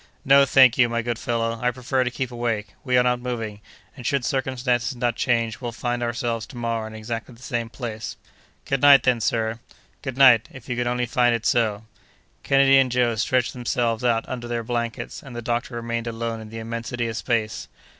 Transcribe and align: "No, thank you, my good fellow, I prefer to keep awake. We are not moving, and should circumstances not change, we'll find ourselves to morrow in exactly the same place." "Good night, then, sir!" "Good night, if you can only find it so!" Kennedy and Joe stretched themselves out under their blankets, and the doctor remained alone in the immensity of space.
"No, 0.25 0.45
thank 0.45 0.79
you, 0.79 0.89
my 0.89 1.03
good 1.03 1.19
fellow, 1.19 1.59
I 1.61 1.69
prefer 1.69 2.03
to 2.03 2.09
keep 2.09 2.31
awake. 2.31 2.73
We 2.83 2.97
are 2.97 3.03
not 3.03 3.19
moving, 3.19 3.61
and 3.95 4.03
should 4.03 4.25
circumstances 4.25 4.95
not 4.95 5.15
change, 5.15 5.61
we'll 5.61 5.71
find 5.71 6.01
ourselves 6.01 6.47
to 6.47 6.57
morrow 6.57 6.87
in 6.87 6.95
exactly 6.95 7.35
the 7.35 7.43
same 7.43 7.69
place." 7.69 8.17
"Good 8.65 8.81
night, 8.81 9.03
then, 9.03 9.21
sir!" 9.21 9.59
"Good 10.01 10.17
night, 10.17 10.49
if 10.51 10.67
you 10.67 10.75
can 10.75 10.87
only 10.87 11.05
find 11.05 11.35
it 11.35 11.45
so!" 11.45 11.85
Kennedy 12.41 12.79
and 12.79 12.91
Joe 12.91 13.13
stretched 13.13 13.53
themselves 13.53 14.03
out 14.03 14.27
under 14.27 14.47
their 14.47 14.63
blankets, 14.63 15.21
and 15.21 15.35
the 15.35 15.39
doctor 15.43 15.75
remained 15.75 16.07
alone 16.07 16.41
in 16.41 16.49
the 16.49 16.57
immensity 16.57 17.07
of 17.07 17.15
space. 17.15 17.67